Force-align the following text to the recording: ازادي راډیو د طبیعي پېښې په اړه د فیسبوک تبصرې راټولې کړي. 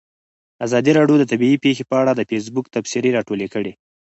ازادي 0.65 0.91
راډیو 0.99 1.15
د 1.19 1.23
طبیعي 1.31 1.57
پېښې 1.63 1.83
په 1.89 1.95
اړه 2.01 2.11
د 2.15 2.21
فیسبوک 2.29 2.65
تبصرې 2.75 3.09
راټولې 3.17 3.47
کړي. 3.53 3.71